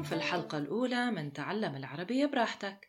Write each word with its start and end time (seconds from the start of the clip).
اليوم 0.00 0.10
في 0.10 0.16
الحلقة 0.16 0.58
الأولى 0.58 1.10
من 1.10 1.32
تعلم 1.32 1.76
العربية 1.76 2.26
براحتك. 2.26 2.88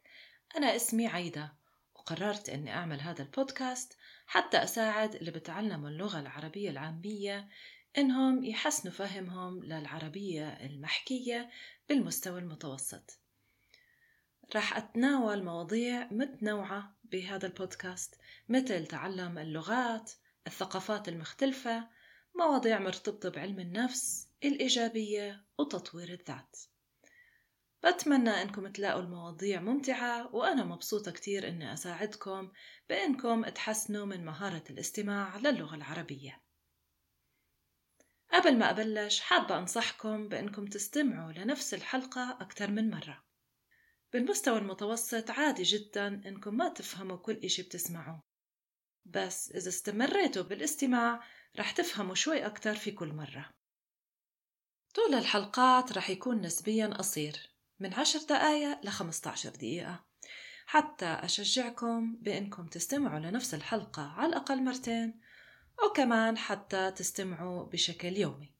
أنا 0.57 0.75
اسمي 0.75 1.07
عيدة 1.07 1.53
وقررت 1.95 2.49
أني 2.49 2.73
أعمل 2.73 3.01
هذا 3.01 3.21
البودكاست 3.23 3.97
حتى 4.25 4.63
أساعد 4.63 5.15
اللي 5.15 5.31
بتعلموا 5.31 5.89
اللغة 5.89 6.19
العربية 6.19 6.69
العامية 6.69 7.49
إنهم 7.97 8.43
يحسنوا 8.43 8.93
فهمهم 8.93 9.63
للعربية 9.63 10.47
المحكية 10.47 11.49
بالمستوى 11.89 12.39
المتوسط. 12.39 13.19
راح 14.55 14.77
أتناول 14.77 15.43
مواضيع 15.43 16.07
متنوعة 16.11 16.95
بهذا 17.03 17.47
البودكاست 17.47 18.15
مثل 18.49 18.85
تعلم 18.85 19.37
اللغات 19.37 20.11
الثقافات 20.47 21.09
المختلفة 21.09 21.87
مواضيع 22.35 22.79
مرتبطة 22.79 23.29
بعلم 23.29 23.59
النفس 23.59 24.27
الإيجابية 24.43 25.45
وتطوير 25.57 26.09
الذات. 26.09 26.70
بتمنى 27.85 28.29
أنكم 28.29 28.67
تلاقوا 28.67 29.01
المواضيع 29.01 29.61
ممتعة 29.61 30.35
وأنا 30.35 30.63
مبسوطة 30.63 31.11
كتير 31.11 31.47
أني 31.47 31.73
أساعدكم 31.73 32.51
بأنكم 32.89 33.49
تحسنوا 33.49 34.05
من 34.05 34.25
مهارة 34.25 34.63
الاستماع 34.69 35.37
للغة 35.37 35.75
العربية. 35.75 36.41
قبل 38.33 38.57
ما 38.57 38.69
أبلش 38.69 39.19
حابة 39.19 39.57
أنصحكم 39.57 40.27
بأنكم 40.27 40.65
تستمعوا 40.65 41.31
لنفس 41.31 41.73
الحلقة 41.73 42.37
أكثر 42.41 42.71
من 42.71 42.89
مرة. 42.89 43.23
بالمستوى 44.13 44.57
المتوسط 44.57 45.31
عادي 45.31 45.63
جدا 45.63 46.07
أنكم 46.07 46.57
ما 46.57 46.69
تفهموا 46.69 47.17
كل 47.17 47.33
إشي 47.33 47.61
بتسمعوه. 47.61 48.23
بس 49.05 49.51
إذا 49.51 49.69
استمريتوا 49.69 50.43
بالاستماع 50.43 51.23
رح 51.59 51.71
تفهموا 51.71 52.15
شوي 52.15 52.45
أكتر 52.45 52.75
في 52.75 52.91
كل 52.91 53.13
مرة. 53.13 53.53
طول 54.93 55.13
الحلقات 55.13 55.91
رح 55.91 56.09
يكون 56.09 56.41
نسبيا 56.41 56.87
قصير. 56.87 57.50
من 57.81 57.93
عشر 57.93 58.19
دقايق 58.19 58.85
لخمسة 58.85 59.31
عشر 59.31 59.49
دقيقة. 59.49 60.03
حتى 60.65 61.05
أشجعكم 61.05 62.15
بأنكم 62.15 62.67
تستمعوا 62.67 63.19
لنفس 63.19 63.53
الحلقة 63.53 64.01
على 64.01 64.29
الأقل 64.29 64.63
مرتين 64.63 65.19
وكمان 65.85 66.37
حتى 66.37 66.91
تستمعوا 66.91 67.65
بشكل 67.65 68.17
يومي. 68.17 68.51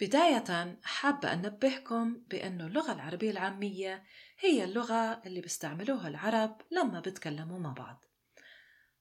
بداية 0.00 0.78
حابة 0.84 1.32
أنبهكم 1.32 2.14
بأنه 2.14 2.66
اللغة 2.66 2.92
العربية 2.92 3.30
العامية 3.30 4.04
هي 4.38 4.64
اللغة 4.64 5.22
اللي 5.26 5.40
بيستعملوها 5.40 6.08
العرب 6.08 6.60
لما 6.70 7.00
بتكلموا 7.00 7.58
مع 7.58 7.72
بعض. 7.72 8.04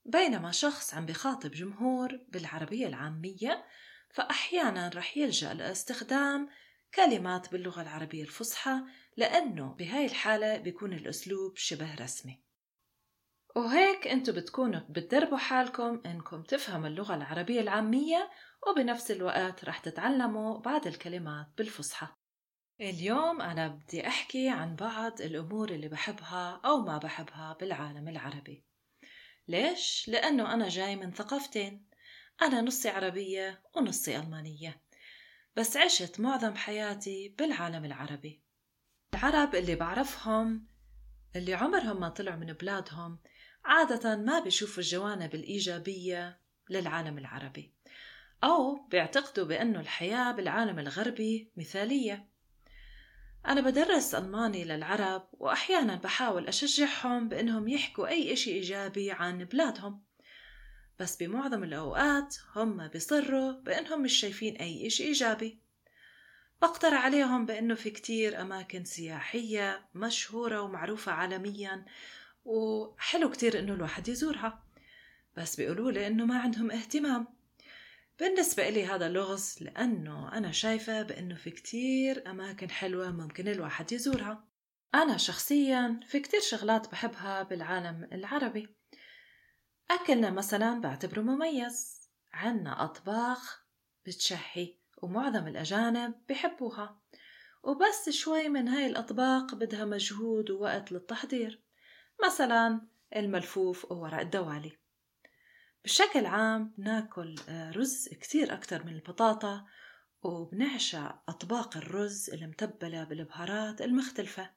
بينما 0.06 0.52
شخص 0.52 0.94
عم 0.94 1.06
بخاطب 1.06 1.52
جمهور 1.52 2.20
بالعربية 2.30 2.88
العامية 2.88 3.66
فأحيانا 4.10 4.92
رح 4.96 5.18
يلجأ 5.18 5.54
لإستخدام 5.54 6.50
كلمات 6.96 7.52
باللغة 7.52 7.82
العربية 7.82 8.24
الفصحى 8.24 8.82
لأنه 9.18 9.74
بهاي 9.74 10.06
الحالة 10.06 10.58
بيكون 10.58 10.94
الأسلوب 10.94 11.58
شبه 11.58 11.96
رسمي. 11.96 12.44
وهيك 13.56 14.08
انتو 14.08 14.32
بتكونوا 14.32 14.82
بتدربوا 14.90 15.38
حالكم 15.38 16.02
إنكم 16.06 16.44
تفهموا 16.44 16.88
اللغة 16.88 17.16
العربية 17.16 17.62
العامية 17.62 18.32
وبنفس 18.68 19.12
الوقت 19.12 19.66
رح 19.66 19.78
تتعلموا 19.78 20.60
بعض 20.60 20.88
الكلمات 20.88 21.48
بالفصحى. 21.58 22.08
اليوم 22.82 23.42
أنا 23.42 23.68
بدي 23.68 24.08
أحكي 24.08 24.50
عن 24.50 24.76
بعض 24.76 25.22
الأمور 25.22 25.70
اللي 25.70 25.88
بحبها 25.88 26.62
أو 26.66 26.82
ما 26.82 26.98
بحبها 26.98 27.58
بالعالم 27.60 28.08
العربي. 28.08 28.66
ليش؟ 29.48 30.10
لأنه 30.10 30.54
أنا 30.54 30.70
جاي 30.70 30.96
من 30.96 31.12
ثقافتين 31.12 31.86
أنا 32.42 32.62
نصي 32.62 32.90
عربية 32.90 33.62
ونصي 33.76 34.18
ألمانية. 34.18 34.82
بس 35.56 35.78
عشت 35.78 36.20
معظم 36.20 36.56
حياتي 36.56 37.36
بالعالم 37.38 37.86
العربي. 37.86 38.44
العرب 39.14 39.56
اللي 39.56 39.76
بعرفهم 39.76 40.66
اللي 41.36 41.54
عمرهم 41.54 42.00
ما 42.00 42.10
طلعوا 42.10 42.38
من 42.38 42.54
بلادهم 42.54 43.20
عادة 43.66 44.16
ما 44.16 44.40
بيشوفوا 44.40 44.84
الجوانب 44.84 45.36
الإيجابية 45.36 46.40
للعالم 46.70 47.18
العربي. 47.18 47.74
أو 48.44 48.76
بيعتقدوا 48.76 49.46
بأنه 49.46 49.80
الحياة 49.80 50.32
بالعالم 50.32 50.80
الغربي 50.80 51.52
مثالية. 51.58 52.28
أنا 53.48 53.62
بدرس 53.62 54.16
ألماني 54.16 54.66
للعرب 54.66 55.28
وأحيانا 55.34 55.96
بحاول 55.96 56.48
أشجعهم 56.48 57.30
بأنهم 57.30 57.68
يحكوا 57.68 58.08
أي 58.08 58.34
إشي 58.34 58.52
إيجابي 58.52 59.12
عن 59.12 59.46
بلادهم. 59.46 60.04
بس 61.00 61.18
بمعظم 61.18 61.64
الأوقات 61.64 62.36
هم 62.56 62.88
بيصروا 62.88 63.52
بأنهم 63.52 64.02
مش 64.02 64.14
شايفين 64.14 64.56
أي 64.56 64.88
إشي 64.88 65.04
إيجابي. 65.04 65.63
بقترح 66.64 67.06
عليهم 67.06 67.46
بأنه 67.46 67.76
في 67.76 67.90
كتير 67.90 68.42
أماكن 68.42 68.86
سياحية 68.86 69.86
مشهورة 69.96 70.62
ومعروفة 70.62 71.12
عالميا 71.12 71.86
وحلو 72.46 73.30
كتير 73.30 73.60
إنه 73.60 73.74
الواحد 73.74 74.08
يزورها. 74.08 74.64
بس 75.38 75.56
بيقولوا 75.56 75.92
لي 75.92 76.08
إنه 76.08 76.26
ما 76.26 76.40
عندهم 76.40 76.72
اهتمام. 76.72 77.28
بالنسبة 78.20 78.70
إلي 78.70 78.86
هذا 78.86 79.10
لغز 79.10 79.58
لأنه 79.62 80.38
أنا 80.38 80.52
شايفة 80.52 81.02
بأنه 81.02 81.36
في 81.36 81.52
كتير 81.52 82.30
أماكن 82.32 82.70
حلوة 82.70 83.12
ممكن 83.12 83.48
الواحد 83.48 83.92
يزورها. 83.92 84.48
أنا 84.96 85.18
شخصيا 85.18 86.00
في 86.08 86.20
كتير 86.20 86.40
شغلات 86.40 86.92
بحبها 86.92 87.44
بالعالم 87.44 88.10
العربي. 88.12 88.76
أكلنا 89.92 90.30
مثلا 90.30 90.82
بعتبره 90.82 91.22
مميز. 91.22 92.10
عنا 92.34 92.84
أطباق 92.84 93.40
بتشهي 94.06 94.83
ومعظم 95.04 95.48
الأجانب 95.48 96.14
بحبوها. 96.30 97.00
وبس 97.64 98.10
شوي 98.10 98.50
من 98.50 98.68
هاي 98.68 98.86
الأطباق 98.86 99.56
بدها 99.56 99.86
مجهود 99.86 100.52
ووقت 100.52 100.92
للتحضير. 100.92 101.62
مثلا 102.26 102.82
الملفوف 103.16 103.92
وورق 103.92 104.20
الدوالي. 104.20 104.78
بشكل 105.84 106.26
عام 106.26 106.74
بناكل 106.78 107.36
آه، 107.50 107.72
رز 107.72 108.08
كتير 108.08 108.54
أكتر 108.54 108.86
من 108.86 108.94
البطاطا 108.94 109.66
وبنعشى 110.22 111.06
أطباق 111.30 111.78
الرز 111.78 112.30
المتبلة 112.30 113.04
بالبهارات 113.04 113.82
المختلفة. 113.82 114.50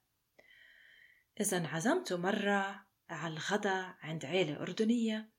إذا 1.40 1.56
انعزمتوا 1.56 2.18
مرة 2.18 2.86
على 3.10 3.32
الغداء 3.32 3.96
عند 4.00 4.24
عيلة 4.24 4.60
أردنية 4.60 5.30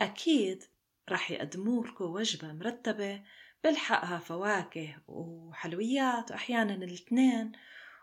أكيد 0.00 0.64
رح 1.08 1.30
يقدموا 1.30 1.86
لكم 1.86 2.04
وجبة 2.04 2.52
مرتبة 2.52 3.22
بلحقها 3.64 4.18
فواكه 4.18 4.96
وحلويات 5.08 6.30
وأحيانا 6.30 6.74
الاثنين 6.74 7.52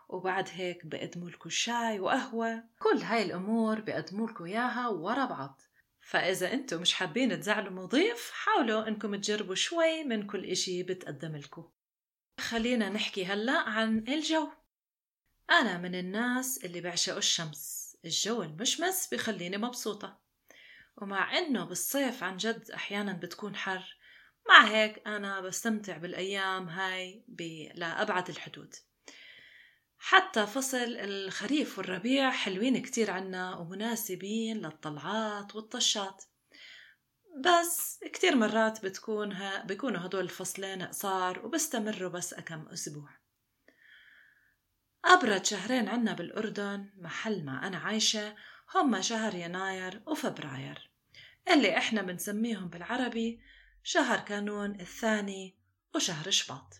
وبعد 0.08 0.48
هيك 0.52 0.86
بقدموا 0.86 1.30
لكم 1.30 1.50
شاي 1.50 2.00
وقهوة. 2.00 2.64
كل 2.78 2.98
هاي 2.98 3.22
الأمور 3.22 3.80
بقدموا 3.80 4.28
لكم 4.28 4.44
إياها 4.44 4.88
ورا 4.88 5.24
بعض. 5.24 5.60
فإذا 6.00 6.52
أنتم 6.52 6.80
مش 6.80 6.94
حابين 6.94 7.40
تزعلوا 7.40 7.72
مضيف 7.72 8.30
حاولوا 8.30 8.88
أنكم 8.88 9.16
تجربوا 9.16 9.54
شوي 9.54 10.04
من 10.04 10.26
كل 10.26 10.44
إشي 10.44 10.82
بتقدم 10.82 11.36
لكم. 11.36 11.68
خلينا 12.40 12.88
نحكي 12.88 13.24
هلأ 13.24 13.58
عن 13.58 13.98
الجو. 14.08 14.48
أنا 15.50 15.78
من 15.78 15.94
الناس 15.94 16.64
اللي 16.64 16.80
بعشقوا 16.80 17.18
الشمس. 17.18 17.96
الجو 18.04 18.42
المشمس 18.42 19.08
بخليني 19.12 19.56
مبسوطة. 19.56 20.18
ومع 20.96 21.38
إنه 21.38 21.64
بالصيف 21.64 22.22
عن 22.24 22.36
جد 22.36 22.70
أحيانا 22.70 23.12
بتكون 23.12 23.56
حر 23.56 23.96
مع 24.50 24.64
هيك 24.64 25.02
أنا 25.06 25.40
بستمتع 25.40 25.96
بالأيام 25.96 26.68
هاي 26.68 27.24
لأبعد 27.74 28.28
الحدود. 28.28 28.74
حتى 29.98 30.46
فصل 30.46 30.76
الخريف 30.76 31.78
والربيع 31.78 32.30
حلوين 32.30 32.82
كتير 32.82 33.10
عنا 33.10 33.56
ومناسبين 33.56 34.56
للطلعات 34.56 35.56
والطشات. 35.56 36.24
بس 37.44 38.00
كتير 38.12 38.36
مرات 38.36 38.84
بتكون 38.84 39.32
ها 39.32 39.64
بيكونوا 39.64 40.06
هدول 40.06 40.24
الفصلين 40.24 40.82
قصار 40.82 41.46
وبستمروا 41.46 42.10
بس 42.10 42.34
أكم 42.34 42.68
أسبوع. 42.68 43.10
أبرد 45.04 45.44
شهرين 45.44 45.88
عنا 45.88 46.12
بالأردن 46.12 46.90
محل 46.96 47.44
ما 47.44 47.66
أنا 47.66 47.78
عايشة 47.78 48.36
هم 48.74 49.02
شهر 49.02 49.34
يناير 49.34 50.02
وفبراير. 50.06 50.90
اللي 51.50 51.76
إحنا 51.76 52.02
بنسميهم 52.02 52.68
بالعربي 52.68 53.40
شهر 53.82 54.18
كانون 54.18 54.80
الثاني 54.80 55.54
وشهر 55.94 56.30
شباط. 56.30 56.74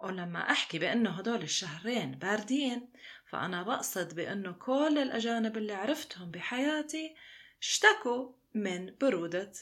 ولما 0.00 0.50
أحكي 0.50 0.78
بأنه 0.78 1.10
هدول 1.10 1.42
الشهرين 1.42 2.10
باردين 2.10 2.88
فأنا 3.26 3.62
بقصد 3.62 4.14
بأنه 4.14 4.52
كل 4.52 4.98
الأجانب 4.98 5.56
اللي 5.56 5.72
عرفتهم 5.72 6.30
بحياتي 6.30 7.14
اشتكوا 7.62 8.32
من 8.54 8.94
برودة 9.00 9.52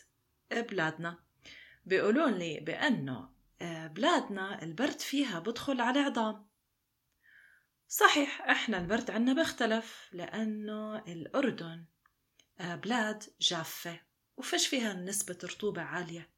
بلادنا. 0.51 1.19
بيقولون 1.87 2.33
لي 2.33 2.61
بأنه 2.61 3.29
آه، 3.63 3.87
بلادنا 3.87 4.63
البرد 4.63 5.01
فيها 5.01 5.39
بدخل 5.39 5.81
على 5.81 5.99
عظام 6.01 6.47
صحيح 7.89 8.43
إحنا 8.43 8.79
البرد 8.79 9.11
عنا 9.11 9.33
بيختلف 9.33 10.09
لأنه 10.13 10.99
الأردن 10.99 11.85
آه، 12.61 12.75
بلاد 12.75 13.23
جافة. 13.41 14.08
وفيش 14.39 14.67
فيها 14.67 14.93
نسبة 14.93 15.39
رطوبة 15.45 15.83
عالية. 15.83 16.29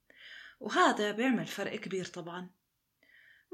وهذا 0.60 1.12
بيعمل 1.12 1.46
فرق 1.46 1.76
كبير 1.76 2.04
طبعا. 2.04 2.50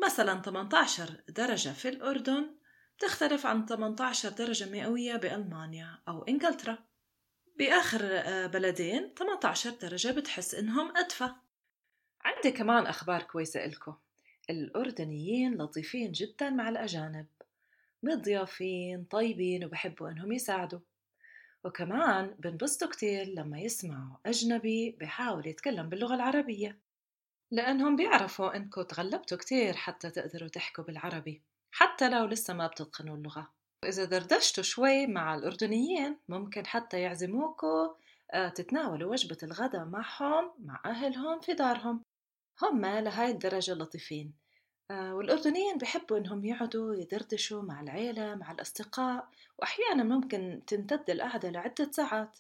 مثلا 0.05 0.43
18 0.43 1.23
درجة 1.29 1.69
في 1.69 1.89
الأردن 1.89 2.57
تختلف 2.99 3.47
عن 3.47 3.67
18 3.67 4.29
درجة 4.29 4.71
مئوية 4.71 5.17
بألمانيا 5.17 5.99
أو 6.09 6.23
إنجلترا. 6.23 6.79
بآخر 7.59 8.01
آه، 8.03 8.47
بلدين 8.47 9.15
18 9.19 9.71
درجة 9.71 10.13
بتحس 10.13 10.55
إنهم 10.55 10.97
أدفى. 10.97 11.31
عندي 12.21 12.51
كمان 12.51 12.87
أخبار 12.87 13.23
كويسة 13.23 13.65
إلكم 13.65 13.95
الأردنيين 14.51 15.55
لطيفين 15.55 16.13
جدا 16.13 16.51
مع 16.51 16.69
الأجانب. 16.69 17.27
مضيافين 18.03 19.05
طيبين 19.05 19.65
وبحبوا 19.65 20.11
إنهم 20.11 20.33
يساعدوا. 20.33 20.81
وكمان 21.67 22.35
بنبسطوا 22.39 22.89
كتير 22.89 23.25
لما 23.27 23.59
يسمعوا 23.59 24.17
أجنبي 24.27 24.91
بحاول 25.01 25.47
يتكلم 25.47 25.89
باللغة 25.89 26.15
العربية 26.15 26.79
لأنهم 27.53 27.97
بيعرفوا 27.97 28.57
إنكم 28.57 28.83
تغلبتوا 28.83 29.39
كتير 29.39 29.77
حتى 29.77 30.11
تقدروا 30.11 30.49
تحكوا 30.49 30.85
بالعربي 30.85 31.43
حتى 31.71 32.09
لو 32.11 32.25
لسه 32.25 32.55
ما 32.55 32.67
بتتقنوا 32.67 33.17
اللغة. 33.17 33.53
وإذا 33.85 34.05
دردشتوا 34.05 34.63
شوي 34.63 35.07
مع 35.07 35.35
الأردنيين 35.35 36.19
ممكن 36.29 36.67
حتى 36.67 37.01
يعزموكوا 37.01 37.95
آه، 38.35 38.49
تتناولوا 38.49 39.11
وجبة 39.11 39.39
الغداء 39.43 39.85
معهم 39.85 40.53
مع 40.59 40.83
أهلهم 40.85 41.41
في 41.41 41.55
دارهم. 41.55 42.03
هم 42.63 42.87
لهاي 42.87 43.31
الدرجة 43.31 43.73
لطيفين. 43.73 44.35
والأردنيين 44.91 45.79
بحبوا 45.79 46.19
إنهم 46.19 46.45
يقعدوا 46.45 46.95
يدردشوا 46.95 47.63
مع 47.63 47.81
العيلة 47.81 48.35
مع 48.35 48.53
الأصدقاء 48.53 49.29
وأحيانا 49.59 50.05
ممكن 50.05 50.63
تمتد 50.67 51.11
القعدة 51.11 51.51
لعدة 51.51 51.91
ساعات. 51.91 52.39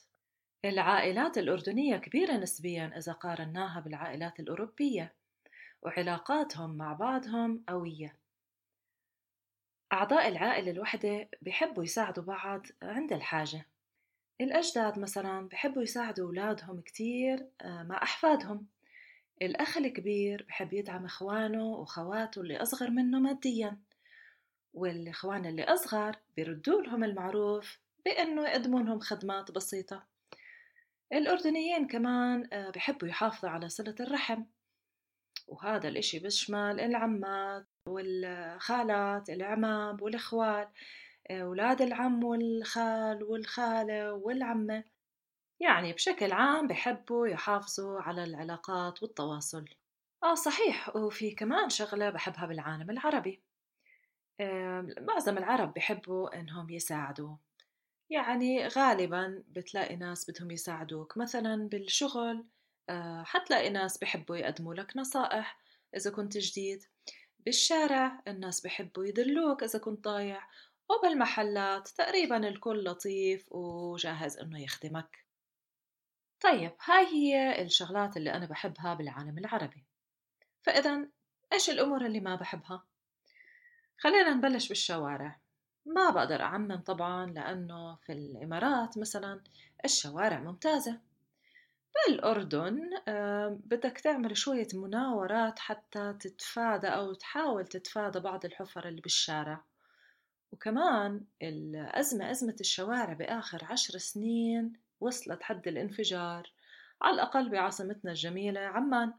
العائلات 0.65 1.39
الأردنية 1.39 1.97
كبيرة 1.97 2.33
نسبيا 2.33 2.93
إذا 2.99 3.13
قارناها 3.13 3.81
بالعائلات 3.81 4.41
الأوروبية 4.41 5.13
وعلاقاتهم 5.83 6.77
مع 6.77 6.93
بعضهم 6.93 7.65
قوية. 7.69 8.17
أعضاء 9.93 10.29
العائلة 10.29 10.71
الوحدة 10.71 11.29
بحبوا 11.43 11.85
يساعدوا 11.85 12.25
بعض 12.25 12.67
عند 12.83 13.13
الحاجة. 13.13 13.67
الأجداد 14.41 14.99
مثلا 14.99 15.49
بحبوا 15.49 15.83
يساعدوا 15.83 16.27
أولادهم 16.27 16.81
كتير 16.81 17.47
آه، 17.61 17.83
مع 17.83 18.03
أحفادهم. 18.03 18.67
الأخ 19.43 19.77
الكبير 19.77 20.47
بحب 20.49 20.73
يدعم 20.73 21.05
إخوانه 21.05 21.65
وخواته 21.67 22.41
اللي 22.41 22.57
أصغر 22.57 22.91
منه 22.91 23.19
ماديا 23.19 23.79
والإخوان 24.75 25.47
اللي 25.47 25.65
أصغر 25.65 26.17
بيردوا 26.37 26.83
لهم 26.83 27.05
المعروف 27.05 27.79
بأنه 28.05 28.49
يقدموا 28.49 28.81
لهم 28.81 29.01
خدمات 29.01 29.51
بسيطة. 29.51 30.07
الأردنيين 31.13 31.87
كمان 31.87 32.49
آه، 32.53 32.71
بحبوا 32.71 33.09
يحافظوا 33.09 33.51
على 33.51 33.69
صلة 33.69 33.95
الرحم 34.01 34.43
وهذا 35.49 35.89
الإشي 35.89 36.19
بيشمل 36.19 36.81
العمات 36.81 37.67
والخالات 37.89 39.31
العمام 39.31 40.03
والإخوال 40.03 40.69
أولاد 41.31 41.83
العم 41.83 42.25
والخال 42.25 43.23
والخالة 43.23 44.13
والعمة. 44.13 44.85
يعني 45.61 45.93
بشكل 45.93 46.33
عام 46.33 46.67
بحبوا 46.67 47.27
يحافظوا 47.27 48.01
على 48.01 48.25
العلاقات 48.25 49.03
والتواصل. 49.03 49.65
آه 50.23 50.35
صحيح. 50.35 50.97
وفي 50.97 51.31
كمان 51.31 51.69
شغلة 51.69 52.11
بحبها 52.11 52.47
بالعالم 52.47 52.91
العربي. 52.91 53.43
معظم 55.01 55.39
العرب 55.39 55.75
بحبوا 55.75 56.41
إنهم 56.41 56.71
يساعدوا. 56.71 57.37
يعني 58.11 58.69
غالبا 58.69 59.45
بتلاقي 59.49 59.97
ناس 59.97 60.31
بدهم 60.31 60.51
يساعدوك 60.51 61.17
مثلا 61.19 61.69
بالشغل. 61.69 62.47
آه، 62.89 63.23
حتلاقي 63.23 63.71
ناس 63.71 63.99
بحبوا 63.99 64.37
يقدموا 64.37 64.75
لك 64.75 64.97
نصائح 64.97 65.59
إذا 65.97 66.11
كنت 66.11 66.39
جديد. 66.39 66.85
بالشارع 67.39 68.23
الناس 68.29 68.61
بحبوا 68.61 69.05
يدلوك 69.05 69.63
إذا 69.63 69.79
كنت 69.79 70.05
ضايع. 70.05 70.49
وبالمحلات 70.91 71.89
تقريبا 71.89 72.49
الكل 72.49 72.85
لطيف 72.85 73.53
وجاهز 73.53 74.39
إنه 74.39 74.63
يخدمك. 74.63 75.26
طيب 76.41 76.73
هاي 76.85 77.07
هي 77.07 77.63
الشغلات 77.63 78.17
اللي 78.17 78.33
أنا 78.33 78.47
بحبها 78.47 78.95
بالعالم 78.95 79.39
العربي. 79.39 79.85
فإذا 80.63 81.09
إيش 81.53 81.71
الأمور 81.71 82.07
اللي 82.07 82.21
ما 82.21 82.37
بحبها؟ 82.37 82.83
خلينا 83.99 84.35
نبلش 84.35 84.69
بالشوارع. 84.69 85.41
ما 85.87 86.11
بقدر 86.11 86.43
أعمم 86.43 86.77
طبعا 86.77 87.27
لأنه 87.27 87.97
في 87.97 88.13
الإمارات 88.13 88.99
مثلا 88.99 89.41
الشوارع 89.85 90.41
ممتازة. 90.41 91.01
بالأردن 91.95 92.91
بدك 93.49 93.99
تعمل 93.99 94.37
شوية 94.37 94.69
مناورات 94.75 95.59
حتى 95.59 96.13
تتفادى 96.21 96.87
أو 96.87 97.15
تحاول 97.15 97.67
تتفادى 97.67 98.21
بعض 98.21 98.45
الحفر 98.45 98.89
اللي 98.89 99.01
بالشارع. 99.01 99.65
وكمان 100.53 101.25
الأزمة 101.43 102.31
أزمة 102.31 102.57
الشوارع 102.61 103.13
بآخر 103.13 103.65
عشر 103.65 103.99
سنين 103.99 104.86
وصلت 105.01 105.43
حد 105.43 105.69
الانفجار 105.69 106.53
على 107.03 107.15
الأقل 107.15 107.49
بعاصمتنا 107.51 108.11
الجميلة 108.11 108.61
عمان. 108.61 109.15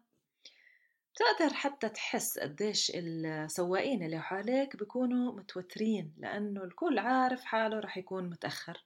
بتقدر 1.13 1.53
حتى 1.53 1.89
تحس 1.89 2.39
قديش 2.39 2.91
السواقين 2.95 4.03
اللي 4.03 4.19
حواليك 4.21 4.75
بيكونوا 4.75 5.33
متوترين 5.33 6.13
لأنه 6.18 6.63
الكل 6.63 7.00
عارف 7.00 7.44
حاله 7.45 7.79
رح 7.79 7.97
يكون 7.97 8.29
متأخر. 8.29 8.83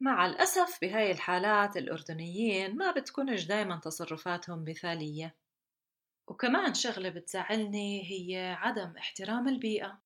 مع 0.00 0.26
الأسف 0.26 0.78
بهاي 0.82 1.10
الحالات 1.10 1.76
الأردنيين 1.76 2.76
ما 2.76 2.90
بتكونش 2.92 3.44
دايما 3.44 3.76
تصرفاتهم 3.76 4.64
مثالية. 4.68 5.34
وكمان 6.28 6.74
شغلة 6.74 7.08
بتزعلني 7.08 8.10
هي 8.10 8.56
عدم 8.58 8.96
احترام 8.96 9.48
البيئة. 9.48 10.01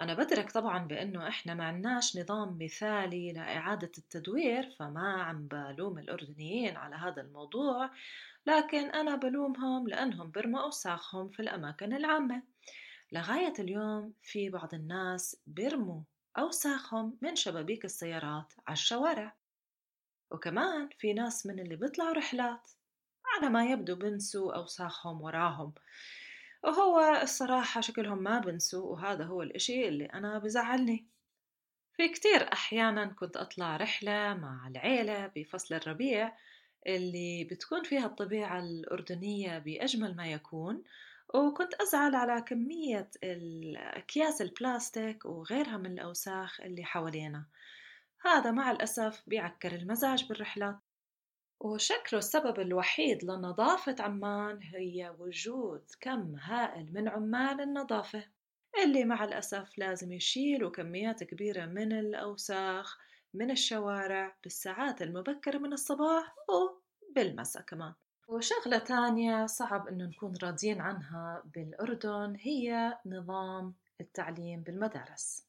أنا 0.00 0.14
بدرك 0.14 0.52
طبعا 0.52 0.78
بأنه 0.86 1.28
إحنا 1.28 1.54
ما 1.54 1.64
عناش 1.64 2.16
نظام 2.16 2.58
مثالي 2.60 3.32
لإعادة 3.32 3.92
التدوير 3.98 4.70
فما 4.78 5.22
عم 5.22 5.48
بلوم 5.48 5.98
الأردنيين 5.98 6.76
على 6.76 6.96
هذا 6.96 7.22
الموضوع 7.22 7.90
لكن 8.46 8.90
أنا 8.90 9.16
بلومهم 9.16 9.88
لأنهم 9.88 10.30
برموا 10.30 10.62
أوساخهم 10.62 11.28
في 11.28 11.40
الأماكن 11.40 11.92
العامة. 11.92 12.42
لغاية 13.12 13.52
اليوم 13.58 14.12
في 14.22 14.50
بعض 14.50 14.74
الناس 14.74 15.36
بيرموا 15.46 16.00
أوساخهم 16.38 17.18
من 17.22 17.36
شبابيك 17.36 17.84
السيارات 17.84 18.52
على 18.66 18.74
الشوارع. 18.74 19.36
وكمان 20.30 20.88
في 20.98 21.12
ناس 21.12 21.46
من 21.46 21.60
اللي 21.60 21.76
بيطلعوا 21.76 22.12
رحلات. 22.14 22.70
على 23.34 23.48
ما 23.50 23.70
يبدو 23.70 23.94
بنسوا 23.94 24.56
أوساخهم 24.56 25.22
وراهم. 25.22 25.72
وهو 26.64 27.20
الصراحة 27.22 27.80
شكلهم 27.80 28.22
ما 28.22 28.38
بنسوا 28.38 28.92
وهذا 28.92 29.24
هو 29.24 29.42
الإشي 29.42 29.88
اللي 29.88 30.04
أنا 30.06 30.38
بزعلني. 30.38 31.06
في 31.96 32.08
كتير 32.08 32.52
أحيانا 32.52 33.06
كنت 33.06 33.36
أطلع 33.36 33.76
رحلة 33.76 34.34
مع 34.34 34.68
العيلة 34.68 35.32
بفصل 35.36 35.74
الربيع 35.74 36.36
اللي 36.86 37.44
بتكون 37.44 37.82
فيها 37.82 38.06
الطبيعة 38.06 38.58
الأردنية 38.58 39.58
بأجمل 39.58 40.16
ما 40.16 40.26
يكون 40.32 40.82
وكنت 41.34 41.74
أزعل 41.74 42.14
على 42.14 42.42
كمية 42.42 43.10
أكياس 43.76 44.42
البلاستيك 44.42 45.24
وغيرها 45.24 45.76
من 45.76 45.92
الأوساخ 45.92 46.60
اللي 46.60 46.84
حوالينا. 46.84 47.46
هذا 48.24 48.50
مع 48.50 48.70
الأسف 48.70 49.22
بيعكر 49.26 49.74
المزاج 49.74 50.28
بالرحلات 50.28 50.78
وشكله 51.60 52.18
السبب 52.18 52.60
الوحيد 52.60 53.24
لنظافة 53.24 53.96
عمان 54.00 54.60
هي 54.62 55.14
وجود 55.18 55.82
كم 56.00 56.36
هائل 56.36 56.92
من 56.92 57.08
عمال 57.08 57.60
النظافة 57.60 58.24
اللي 58.84 59.04
مع 59.04 59.24
الأسف 59.24 59.78
لازم 59.78 60.12
يشيلوا 60.12 60.70
كميات 60.70 61.24
كبيرة 61.24 61.66
من 61.66 61.92
الأوساخ 61.92 62.98
من 63.34 63.50
الشوارع 63.50 64.36
بالساعات 64.42 65.02
المبكرة 65.02 65.58
من 65.58 65.72
الصباح 65.72 66.34
وبالمساء 66.48 67.62
كمان. 67.62 67.92
وشغلة 68.28 68.78
تانية 68.78 69.46
صعب 69.46 69.88
إنه 69.88 70.04
نكون 70.04 70.34
راضيين 70.42 70.80
عنها 70.80 71.42
بالأردن 71.54 72.36
هي 72.40 72.98
نظام 73.06 73.74
التعليم 74.00 74.62
بالمدارس. 74.62 75.46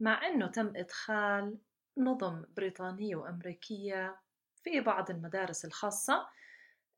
مع 0.00 0.26
إنه 0.26 0.46
تم 0.46 0.72
إدخال 0.76 1.58
نظم 1.98 2.44
بريطانية 2.56 3.16
وأمريكية 3.16 4.16
في 4.64 4.80
بعض 4.80 5.10
المدارس 5.10 5.64
الخاصة 5.64 6.26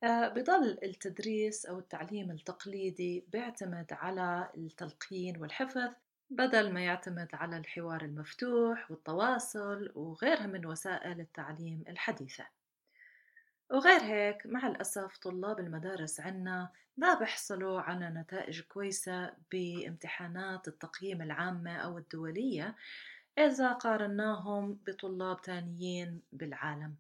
آه، 0.03 0.29
بضل 0.29 0.79
التدريس 0.83 1.67
أو 1.67 1.79
التعليم 1.79 2.31
التقليدي 2.31 3.25
بيعتمد 3.29 3.87
على 3.91 4.51
التلقين 4.57 5.37
والحفظ 5.37 5.91
بدل 6.31 6.73
ما 6.73 6.85
يعتمد 6.85 7.29
على 7.33 7.57
الحوار 7.57 8.03
المفتوح 8.03 8.91
والتواصل 8.91 9.93
وغيرها 9.95 10.47
من 10.47 10.67
وسائل 10.67 11.21
التعليم 11.21 11.85
الحديثة. 11.89 12.47
وغير 13.71 14.01
هيك 14.01 14.47
مع 14.47 14.67
الأسف 14.67 15.19
طلاب 15.19 15.61
المدارس 15.61 16.21
عنا 16.21 16.71
ما 16.97 17.15
بيحصلوا 17.15 17.81
على 17.81 18.11
نتائج 18.11 18.61
كويسة 18.61 19.33
بامتحانات 19.53 20.69
التقييم 20.69 21.23
العامة 21.23 21.77
أو 21.77 21.99
الدولية 21.99 22.77
إذا 23.39 23.73
قارناهم 23.73 24.79
بطلاب 24.87 25.43
تانيين 25.43 26.23
بالعالم. 26.33 26.97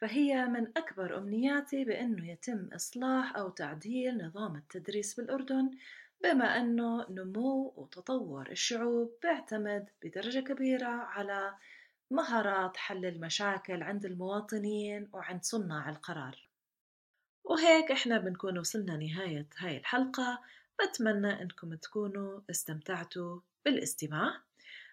فهي 0.00 0.46
من 0.46 0.66
أكبر 0.76 1.18
أمنياتي 1.18 1.84
بأنه 1.84 2.30
يتم 2.30 2.68
إصلاح 2.74 3.36
أو 3.36 3.48
تعديل 3.50 4.26
نظام 4.26 4.56
التدريس 4.56 5.14
بالأردن 5.14 5.70
بما 6.22 6.44
أنه 6.44 7.06
نمو 7.10 7.72
وتطور 7.76 8.50
الشعوب 8.50 9.14
بيعتمد 9.22 9.88
بدرجة 10.02 10.40
كبيرة 10.40 10.88
على 10.88 11.54
مهارات 12.10 12.76
حل 12.76 13.04
المشاكل 13.04 13.82
عند 13.82 14.04
المواطنين 14.04 15.08
وعند 15.12 15.42
صناع 15.42 15.88
القرار. 15.88 16.48
وهيك 17.44 17.90
إحنا 17.90 18.18
بنكون 18.18 18.58
وصلنا 18.58 18.96
نهاية 18.96 19.48
هاي 19.58 19.76
الحلقة. 19.76 20.42
بتمنى 20.80 21.42
إنكم 21.42 21.74
تكونوا 21.74 22.40
استمتعتوا 22.50 23.40
بالاستماع. 23.64 24.40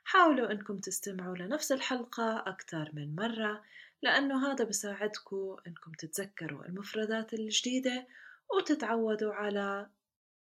حاولوا 0.03 0.51
إنكم 0.51 0.77
تستمعوا 0.77 1.37
لنفس 1.37 1.71
الحلقة 1.71 2.39
أكثر 2.39 2.91
من 2.93 3.15
مرة. 3.15 3.63
لأنه 4.03 4.51
هذا 4.51 4.65
بساعدكم 4.65 5.57
إنكم 5.67 5.91
تتذكروا 5.91 6.65
المفردات 6.65 7.33
الجديدة 7.33 8.07
وتتعودوا 8.55 9.33
على 9.33 9.89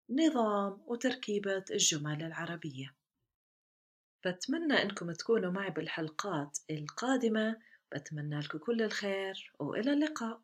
نظام 0.09 0.83
وتركيبة 0.87 1.65
الجمل 1.71 2.23
العربية. 2.23 2.95
بتمنى 4.25 4.73
إنكم 4.83 5.11
تكونوا 5.11 5.51
معي 5.51 5.69
بالحلقات 5.69 6.57
القادمة. 6.69 7.57
بتمنى 7.95 8.39
لكم 8.39 8.57
كل 8.57 8.81
الخير 8.81 9.53
وإلى 9.59 9.93
اللقاء. 9.93 10.41